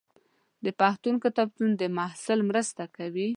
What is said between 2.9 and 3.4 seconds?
کوي.